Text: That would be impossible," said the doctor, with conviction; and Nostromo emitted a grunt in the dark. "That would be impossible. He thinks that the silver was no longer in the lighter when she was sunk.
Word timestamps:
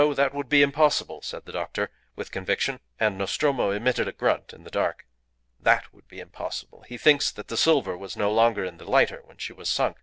That 0.15 0.33
would 0.33 0.49
be 0.49 0.63
impossible," 0.63 1.21
said 1.21 1.45
the 1.45 1.51
doctor, 1.51 1.91
with 2.15 2.31
conviction; 2.31 2.79
and 2.99 3.19
Nostromo 3.19 3.69
emitted 3.69 4.07
a 4.07 4.11
grunt 4.11 4.51
in 4.51 4.63
the 4.63 4.71
dark. 4.71 5.05
"That 5.59 5.93
would 5.93 6.07
be 6.07 6.19
impossible. 6.19 6.81
He 6.87 6.97
thinks 6.97 7.29
that 7.29 7.49
the 7.49 7.55
silver 7.55 7.95
was 7.95 8.17
no 8.17 8.31
longer 8.31 8.65
in 8.65 8.77
the 8.77 8.89
lighter 8.89 9.21
when 9.25 9.37
she 9.37 9.53
was 9.53 9.69
sunk. 9.69 9.97